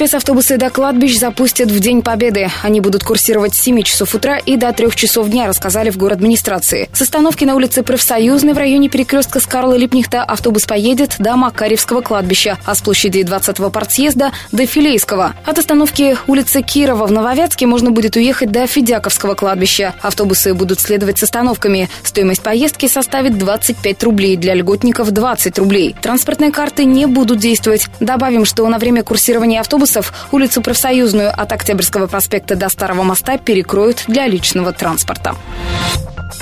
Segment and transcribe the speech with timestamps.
[0.00, 2.48] Спецавтобусы до кладбищ запустят в День Победы.
[2.62, 6.16] Они будут курсировать с 7 часов утра и до 3 часов дня, рассказали в город
[6.20, 6.88] администрации.
[6.94, 12.00] С остановки на улице Профсоюзной в районе перекрестка с Карла Липнихта автобус поедет до Макаревского
[12.00, 15.34] кладбища, а с площади 20-го партсъезда до Филейского.
[15.44, 19.94] От остановки улицы Кирова в Нововятске можно будет уехать до Федяковского кладбища.
[20.00, 21.90] Автобусы будут следовать с остановками.
[22.04, 25.94] Стоимость поездки составит 25 рублей, для льготников 20 рублей.
[26.00, 27.88] Транспортные карты не будут действовать.
[28.00, 33.38] Добавим, что на время курсирования автобуса автобусов улицу Профсоюзную от Октябрьского проспекта до Старого моста
[33.38, 35.34] перекроют для личного транспорта.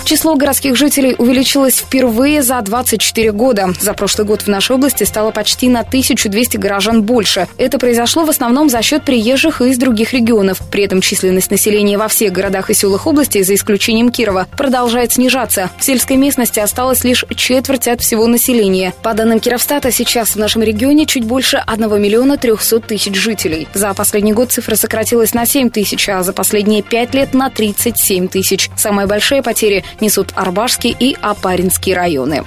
[0.05, 3.74] Число городских жителей увеличилось впервые за 24 года.
[3.80, 7.48] За прошлый год в нашей области стало почти на 1200 горожан больше.
[7.59, 10.60] Это произошло в основном за счет приезжих из других регионов.
[10.70, 15.71] При этом численность населения во всех городах и селах области, за исключением Кирова, продолжает снижаться.
[15.79, 18.93] В сельской местности осталось лишь четверть от всего населения.
[19.02, 23.68] По данным Кировстата, сейчас в нашем регионе чуть больше 1 миллиона 300 тысяч жителей.
[23.74, 28.29] За последний год цифра сократилась на 7 тысяч, а за последние 5 лет на 37
[28.29, 28.71] тысяч.
[28.77, 32.45] Самые большие потери несут Арбашский и Апаринский районы.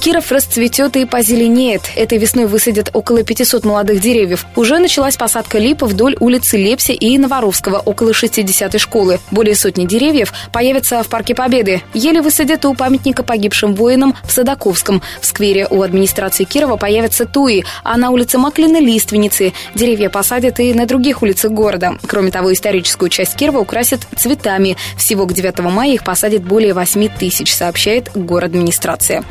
[0.00, 1.82] Киров расцветет и позеленеет.
[1.96, 4.46] Этой весной высадят около 500 молодых деревьев.
[4.56, 9.20] Уже началась посадка лип вдоль улицы Лепси и Новоровского, около 60-й школы.
[9.30, 11.82] Более сотни деревьев появятся в Парке Победы.
[11.92, 15.02] Еле высадят у памятника погибшим воинам в Садаковском.
[15.20, 19.52] В сквере у администрации Кирова появятся туи, а на улице Маклина– лиственницы.
[19.74, 21.98] Деревья посадят и на других улицах города.
[22.06, 24.76] Кроме того, историческую часть Кирова украсят цветами.
[24.96, 29.24] Всего к 9 мая их посадят более 8 тысяч, сообщает город администрация.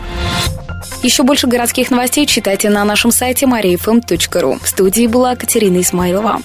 [1.04, 4.64] Еще больше городских новостей читайте на нашем сайте mariafm.ru.
[4.64, 6.42] В студии была Катерина Исмайлова.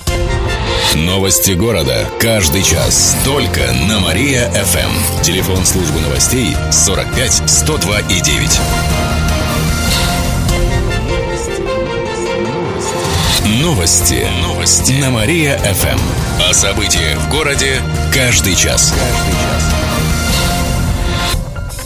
[0.95, 2.07] Новости города.
[2.19, 3.17] Каждый час.
[3.25, 5.23] Только на Мария-ФМ.
[5.23, 8.61] Телефон службы новостей 45 102 и 9.
[13.63, 14.27] Новости.
[14.43, 14.93] Новости.
[15.01, 15.99] На Мария-ФМ.
[16.49, 17.81] О событиях в городе
[18.13, 18.93] каждый час.
[18.93, 19.90] Каждый час.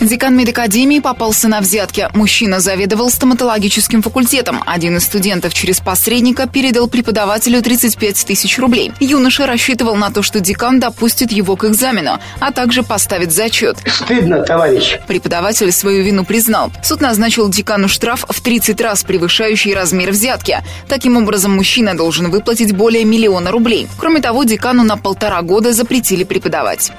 [0.00, 2.08] Декан медакадемии попался на взятки.
[2.14, 4.62] Мужчина заведовал стоматологическим факультетом.
[4.64, 8.92] Один из студентов через посредника передал преподавателю 35 тысяч рублей.
[8.98, 13.76] Юноша рассчитывал на то, что декан допустит его к экзамену, а также поставит зачет.
[13.86, 14.98] Стыдно, товарищ.
[15.06, 16.72] Преподаватель свою вину признал.
[16.82, 20.62] Суд назначил декану штраф в 30 раз превышающий размер взятки.
[20.88, 23.86] Таким образом, мужчина должен выплатить более миллиона рублей.
[23.98, 26.90] Кроме того, декану на полтора года запретили преподавать.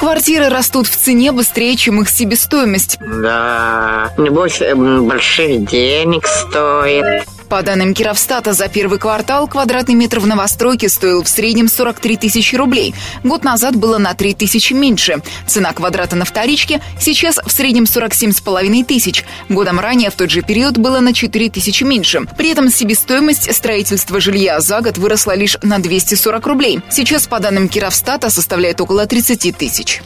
[0.00, 2.98] Квартиры растут в цене быстрее, чем их себестоимость.
[3.00, 7.28] Да, небось, больших денег стоит.
[7.50, 12.54] По данным Кировстата, за первый квартал квадратный метр в новостройке стоил в среднем 43 тысячи
[12.54, 12.94] рублей.
[13.24, 15.20] Год назад было на 3 тысячи меньше.
[15.48, 19.24] Цена квадрата на вторичке сейчас в среднем 47,5 тысяч.
[19.48, 22.20] Годом ранее в тот же период было на 4 тысячи меньше.
[22.38, 26.80] При этом себестоимость строительства жилья за год выросла лишь на 240 рублей.
[26.88, 30.02] Сейчас, по данным Кировстата, составляет около 30 тысяч.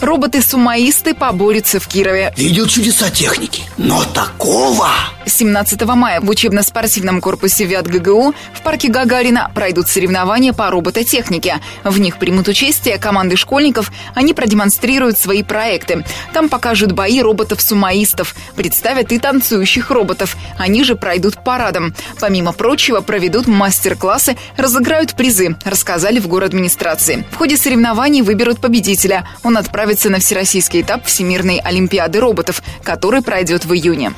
[0.00, 2.32] Роботы-сумаисты поборются в Кирове.
[2.36, 4.88] Видел чудеса техники, но такого...
[5.28, 11.60] 17 мая в учебно-спортивном корпусе ВИАТ ГГУ в парке Гагарина пройдут соревнования по робототехнике.
[11.84, 16.04] В них примут участие команды школьников, они продемонстрируют свои проекты.
[16.32, 20.36] Там покажут бои роботов-сумаистов, представят и танцующих роботов.
[20.56, 21.94] Они же пройдут парадом.
[22.20, 27.26] Помимо прочего, проведут мастер-классы, разыграют призы, рассказали в город администрации.
[27.30, 29.28] В ходе соревнований выберут победителя.
[29.42, 34.12] Он отправится отправиться на всероссийский этап Всемирной Олимпиады роботов, который пройдет в июне.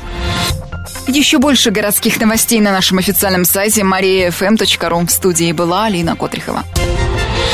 [1.07, 5.07] Еще больше городских новостей на нашем официальном сайте mariafm.ru.
[5.07, 6.65] В студии была Алина Котрихова.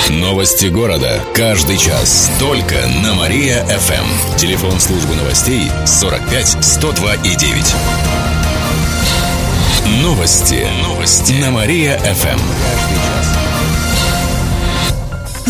[0.08, 1.20] Новости города.
[1.34, 2.30] Каждый час.
[2.40, 4.36] Только на Мария-ФМ.
[4.38, 7.74] Телефон службы новостей 45 102 и 9.
[10.02, 10.66] Новости.
[10.82, 11.32] Новости.
[11.34, 13.45] На Мария-ФМ.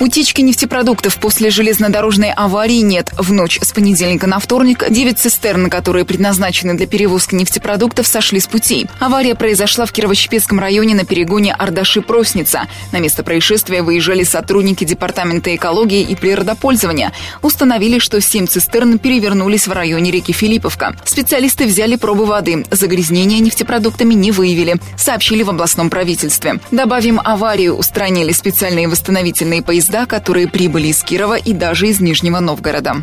[0.00, 3.10] Утечки нефтепродуктов после железнодорожной аварии нет.
[3.18, 8.46] В ночь с понедельника на вторник 9 цистерн, которые предназначены для перевозки нефтепродуктов, сошли с
[8.46, 8.86] путей.
[8.98, 12.62] Авария произошла в Кирово-Чепецком районе на перегоне Ардаши-Просница.
[12.92, 17.12] На место происшествия выезжали сотрудники Департамента экологии и природопользования.
[17.42, 20.96] Установили, что 7 цистерн перевернулись в районе реки Филипповка.
[21.04, 22.64] Специалисты взяли пробы воды.
[22.70, 26.58] Загрязнения нефтепродуктами не выявили, сообщили в областном правительстве.
[26.70, 32.38] Добавим, аварию устранили специальные восстановительные поезда поезда, которые прибыли из Кирова и даже из Нижнего
[32.40, 33.02] Новгорода.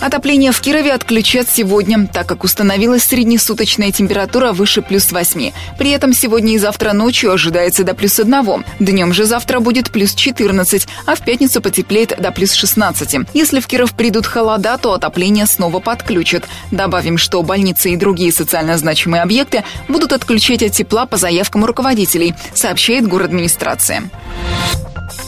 [0.00, 5.52] Отопление в Кирове отключат сегодня, так как установилась среднесуточная температура выше плюс 8.
[5.78, 8.64] При этом сегодня и завтра ночью ожидается до плюс 1.
[8.80, 13.28] Днем же завтра будет плюс 14, а в пятницу потеплеет до плюс 16.
[13.34, 16.44] Если в Киров придут холода, то отопление снова подключат.
[16.70, 22.34] Добавим, что больницы и другие социально значимые объекты будут отключать от тепла по заявкам руководителей,
[22.54, 24.02] сообщает город администрация.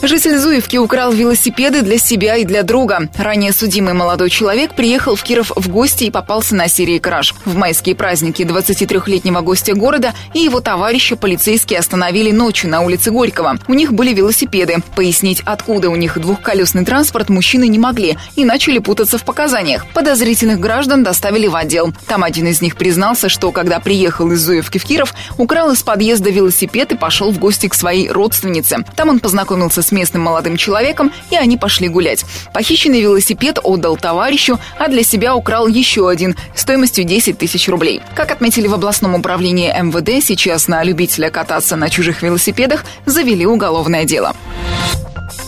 [0.01, 3.09] Житель Зуевки украл велосипеды для себя и для друга.
[3.17, 7.35] Ранее судимый молодой человек приехал в Киров в гости и попался на серии краж.
[7.45, 13.57] В майские праздники 23-летнего гостя города и его товарища полицейские остановили ночью на улице Горького.
[13.67, 14.77] У них были велосипеды.
[14.95, 19.85] Пояснить, откуда у них двухколесный транспорт, мужчины не могли и начали путаться в показаниях.
[19.93, 21.93] Подозрительных граждан доставили в отдел.
[22.07, 26.29] Там один из них признался, что когда приехал из Зуевки в Киров, украл из подъезда
[26.29, 28.77] велосипед и пошел в гости к своей родственнице.
[28.95, 32.25] Там он познакомился с местным молодым человеком, и они пошли гулять.
[32.53, 38.01] Похищенный велосипед отдал товарищу, а для себя украл еще один стоимостью 10 тысяч рублей.
[38.15, 44.05] Как отметили в областном управлении МВД, сейчас на любителя кататься на чужих велосипедах завели уголовное
[44.05, 44.35] дело.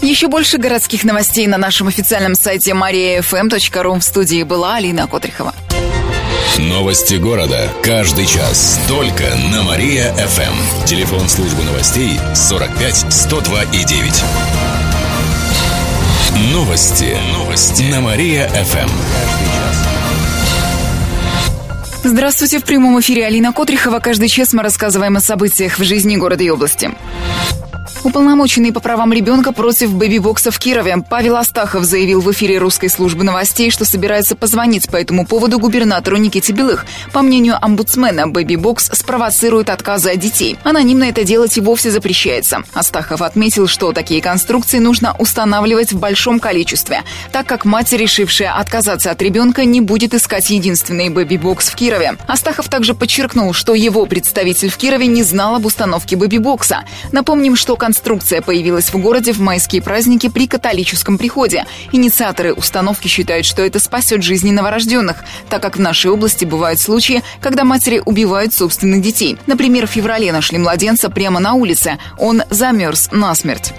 [0.01, 3.99] Еще больше городских новостей на нашем официальном сайте mariafm.ru.
[3.99, 5.53] В студии была Алина Котрихова.
[6.57, 7.69] Новости города.
[7.83, 8.79] Каждый час.
[8.87, 10.85] Только на Мария-ФМ.
[10.85, 14.23] Телефон службы новостей 45 102 и 9.
[16.53, 17.17] Новости.
[17.33, 17.83] Новости.
[17.83, 18.89] На Мария-ФМ.
[22.03, 23.99] Здравствуйте, в прямом эфире Алина Котрихова.
[23.99, 26.91] Каждый час мы рассказываем о событиях в жизни города и области.
[28.01, 33.25] Уполномоченный по правам ребенка против бэби-бокса в Кирове Павел Астахов заявил в эфире русской службы
[33.25, 36.85] новостей, что собирается позвонить по этому поводу губернатору Никите Белых.
[37.11, 40.57] По мнению омбудсмена, бэби-бокс спровоцирует отказы от детей.
[40.63, 42.63] Анонимно это делать и вовсе запрещается.
[42.73, 47.03] Астахов отметил, что такие конструкции нужно устанавливать в большом количестве,
[47.33, 52.13] так как мать, решившая отказаться от ребенка, не будет искать единственный бэби-бокс в Кирове.
[52.27, 56.85] Астахов также подчеркнул, что его представитель в Кирове не знал об установке бэби-бокса.
[57.11, 61.65] Напомним, что конструкция появилась в городе в майские праздники при католическом приходе.
[61.91, 67.23] Инициаторы установки считают, что это спасет жизни новорожденных, так как в нашей области бывают случаи,
[67.41, 69.39] когда матери убивают собственных детей.
[69.47, 71.97] Например, в феврале нашли младенца прямо на улице.
[72.19, 73.73] Он замерз насмерть.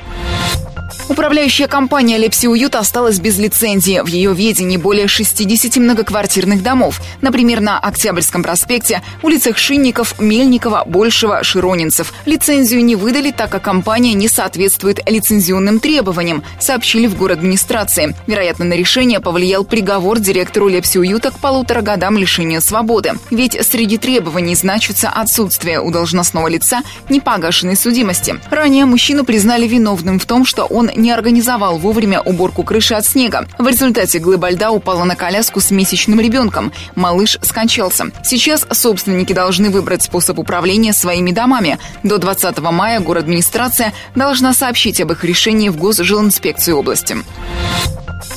[1.09, 4.01] Управляющая компания «Лепси Уют» осталась без лицензии.
[4.01, 7.01] В ее ведении более 60 многоквартирных домов.
[7.21, 12.13] Например, на Октябрьском проспекте, улицах Шинников, Мельникова, Большего, Широнинцев.
[12.27, 18.15] Лицензию не выдали, так как компания не соответствует лицензионным требованиям, сообщили в город администрации.
[18.27, 23.15] Вероятно, на решение повлиял приговор директору «Лепси Уюта» к полутора годам лишения свободы.
[23.31, 28.37] Ведь среди требований значится отсутствие у должностного лица непогашенной судимости.
[28.51, 33.47] Ранее мужчину признали виновным в том, что он не организовал вовремя уборку крыши от снега.
[33.59, 36.73] В результате глыба льда упала на коляску с месячным ребенком.
[36.95, 38.07] Малыш скончался.
[38.25, 41.79] Сейчас собственники должны выбрать способ управления своими домами.
[42.03, 47.19] До 20 мая город администрация должна сообщить об их решении в Госжилинспекцию области.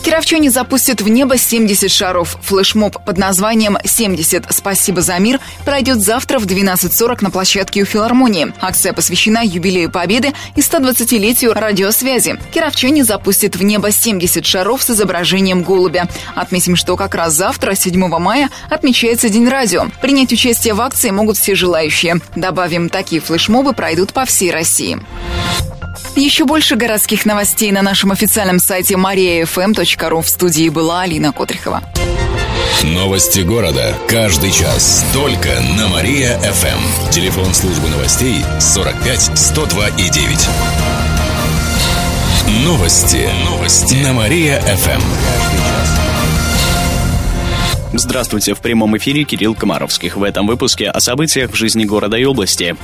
[0.04, 2.38] Кировчане запустят в небо 70 шаров.
[2.42, 4.48] Флешмоб под названием «70.
[4.50, 8.54] Спасибо за мир» пройдет завтра в 12.40 на площадке у филармонии.
[8.60, 12.38] Акция посвящена юбилею Победы и 120-летию радиосвязи.
[12.54, 16.10] Кировчане запустят в небо 70 шаров с изображением голубя.
[16.36, 19.86] Отметим, что как раз завтра, 7 мая, отмечается День радио.
[20.02, 22.18] Принять участие в акции могут все желающие.
[22.36, 25.00] Добавим, такие флешмобы пройдут по всей России.
[26.16, 30.22] Еще больше городских новостей на нашем официальном сайте mariafm.ru.
[30.22, 31.82] В студии была Алина Котрихова.
[32.84, 33.96] Новости города.
[34.08, 35.06] Каждый час.
[35.14, 37.12] Только на Мария-ФМ.
[37.12, 40.50] Телефон службы новостей 45 102 и 9.
[42.66, 43.30] Новости.
[43.46, 43.96] Новости.
[43.96, 45.02] На Мария-ФМ.
[47.94, 50.18] Здравствуйте, в прямом эфире Кирилл Комаровских.
[50.18, 52.76] В этом выпуске о событиях в жизни города и области.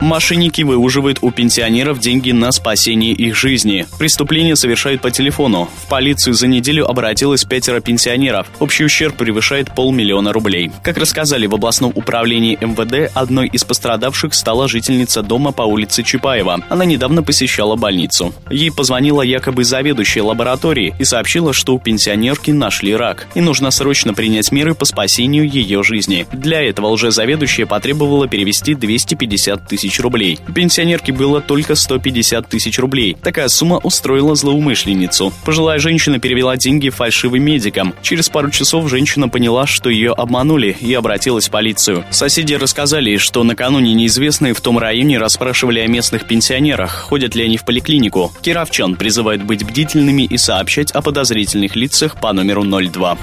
[0.00, 3.86] Мошенники выуживают у пенсионеров деньги на спасение их жизни.
[3.98, 5.68] Преступление совершают по телефону.
[5.84, 8.46] В полицию за неделю обратилось пятеро пенсионеров.
[8.58, 10.70] Общий ущерб превышает полмиллиона рублей.
[10.82, 16.64] Как рассказали в областном управлении МВД, одной из пострадавших стала жительница дома по улице Чапаева.
[16.68, 18.34] Она недавно посещала больницу.
[18.50, 24.14] Ей позвонила якобы заведующая лаборатории и сообщила, что у пенсионерки нашли рак и нужно срочно
[24.14, 26.26] принять меры по спасению ее жизни.
[26.32, 30.38] Для этого уже заведующая потребовала перевести 250 тысяч тысяч рублей.
[30.48, 33.16] У пенсионерки было только 150 тысяч рублей.
[33.22, 35.32] Такая сумма устроила злоумышленницу.
[35.44, 37.94] Пожилая женщина перевела деньги фальшивым медикам.
[38.02, 42.04] Через пару часов женщина поняла, что ее обманули и обратилась в полицию.
[42.10, 47.56] Соседи рассказали, что накануне неизвестные в том районе расспрашивали о местных пенсионерах, ходят ли они
[47.58, 48.32] в поликлинику.
[48.40, 53.18] Кировчан призывают быть бдительными и сообщать о подозрительных лицах по номеру 02.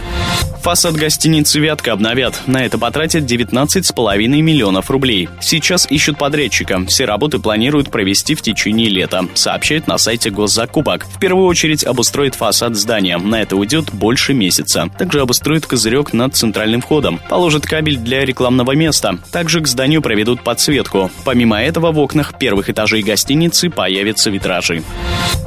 [0.61, 2.41] Фасад гостиницы «Вятка» обновят.
[2.45, 5.29] На это потратят 19,5 миллионов рублей.
[5.39, 6.17] Сейчас ищут
[6.49, 6.85] подрядчика.
[6.87, 11.05] Все работы планируют провести в течение лета, сообщают на сайте госзакупок.
[11.05, 13.17] В первую очередь обустроит фасад здания.
[13.17, 14.89] На это уйдет больше месяца.
[14.97, 17.19] Также обустроит козырек над центральным входом.
[17.29, 19.19] Положит кабель для рекламного места.
[19.31, 21.11] Также к зданию проведут подсветку.
[21.23, 24.83] Помимо этого, в окнах первых этажей гостиницы появятся витражи.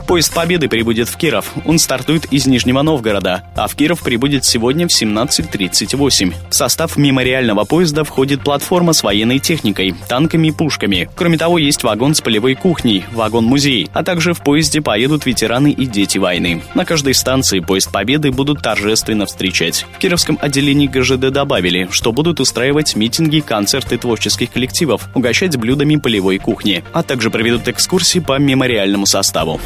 [0.07, 1.53] Поезд Победы прибудет в Киров.
[1.65, 6.35] Он стартует из Нижнего Новгорода, а в Киров прибудет сегодня в 17.38.
[6.51, 10.92] В состав мемориального поезда входит платформа с военной техникой, танками и пушками.
[11.15, 15.87] Кроме того, есть вагон с полевой кухней, вагон-музей, а также в поезде поедут ветераны и
[15.87, 16.63] дети войны.
[16.75, 19.87] На каждой станции поезд Победы будут торжественно встречать.
[19.95, 26.39] В Кировском отделении ГЖД добавили, что будут устраивать митинги, концерты творческих коллективов, угощать блюдами полевой
[26.39, 29.61] кухни, а также проведут экскурсии по мемориальному составу.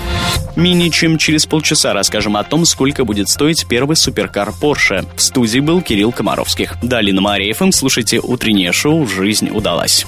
[0.56, 5.06] Менее чем через полчаса расскажем о том, сколько будет стоить первый суперкар Porsche.
[5.14, 6.76] В студии был Кирилл Комаровских.
[6.82, 10.06] Далее на Мария ФМ слушайте утреннее шоу «Жизнь удалась».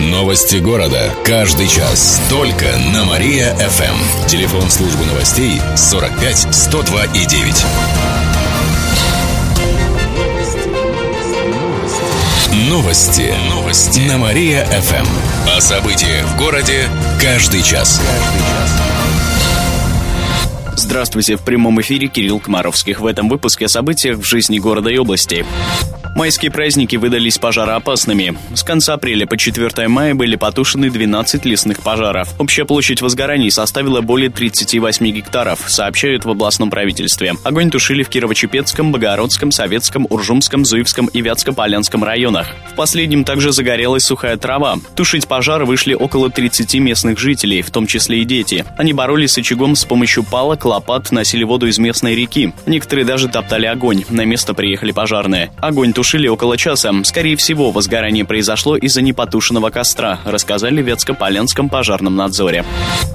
[0.00, 1.14] Новости города.
[1.24, 2.20] Каждый час.
[2.28, 4.26] Только на Мария-ФМ.
[4.26, 7.64] Телефон службы новостей 45 102 и 9.
[12.68, 13.34] Новости.
[13.48, 14.00] Новости.
[14.00, 15.06] На Мария-ФМ.
[15.56, 16.88] О событиях в городе
[17.20, 18.00] каждый час.
[18.00, 19.05] Каждый час.
[20.96, 23.00] Здравствуйте, в прямом эфире Кирилл Комаровских.
[23.00, 25.44] В этом выпуске о событиях в жизни города и области.
[26.16, 28.38] Майские праздники выдались пожароопасными.
[28.54, 32.30] С конца апреля по 4 мая были потушены 12 лесных пожаров.
[32.38, 37.34] Общая площадь возгораний составила более 38 гектаров, сообщают в областном правительстве.
[37.44, 42.46] Огонь тушили в Кирово-Чепецком, Богородском, Советском, Уржумском, Зуевском и Вятско-Полянском районах.
[42.72, 44.76] В последнем также загорелась сухая трава.
[44.94, 48.64] Тушить пожар вышли около 30 местных жителей, в том числе и дети.
[48.78, 52.52] Они боролись с очагом с помощью палок, лопат, носили воду из местной реки.
[52.64, 54.04] Некоторые даже топтали огонь.
[54.08, 55.50] На место приехали пожарные.
[55.58, 56.92] Огонь тушили около часа.
[57.02, 62.64] Скорее всего, возгорание произошло из-за непотушенного костра, рассказали в Вятско-Полянском пожарном надзоре.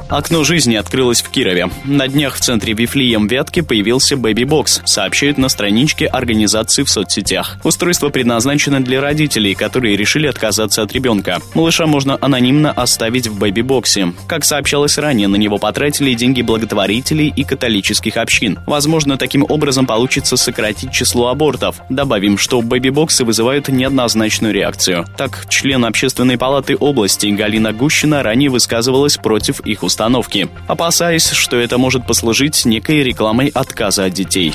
[0.10, 1.70] Окно жизни открылось в Кирове.
[1.86, 7.58] На днях в центре Вифлеем Вятки появился бэби-бокс, сообщают на страничке организации в соцсетях.
[7.64, 11.40] Устройство предназначено для родителей, которые решили отказаться от ребенка.
[11.54, 14.14] Малыша можно анонимно оставить в бэби-боксе.
[14.28, 18.60] Как сообщалось ранее, на него потратили деньги благотворителей и католических общин.
[18.66, 21.82] Возможно, таким образом получится сократить число абортов.
[21.90, 25.06] Добавим, что бэби бэби-боксы вызывают неоднозначную реакцию.
[25.18, 31.78] Так, член Общественной палаты области Галина Гущина ранее высказывалась против их установки, опасаясь, что это
[31.78, 34.54] может послужить некой рекламой отказа от детей.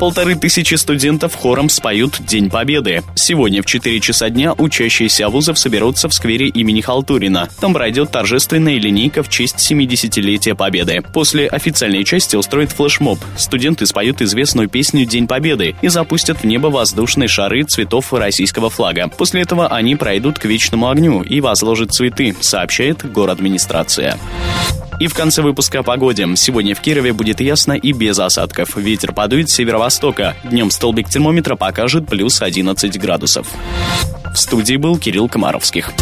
[0.00, 3.02] Полторы тысячи студентов хором споют День Победы.
[3.14, 7.50] Сегодня в 4 часа дня учащиеся вузов соберутся в сквере имени Халтурина.
[7.60, 11.02] Там пройдет торжественная линейка в честь 70-летия Победы.
[11.12, 13.18] После официальной части устроит флешмоб.
[13.36, 19.08] Студенты споют известную песню День Победы и запустят в небо воздушные шары цветов российского флага.
[19.08, 24.18] После этого они пройдут к вечному огню и возложат цветы, сообщает город администрация.
[25.00, 26.28] И в конце выпуска о погоде.
[26.36, 28.76] Сегодня в Кирове будет ясно и без осадков.
[28.76, 30.36] Ветер подует с северо-востока.
[30.44, 33.48] Днем столбик термометра покажет плюс 11 градусов.
[34.32, 35.92] В студии был Кирилл Комаровских.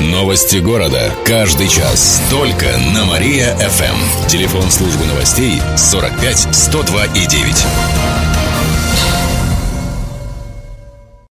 [0.00, 1.12] Новости города.
[1.26, 2.22] Каждый час.
[2.30, 4.28] Только на Мария-ФМ.
[4.28, 8.33] Телефон службы новостей 45 102 и 9.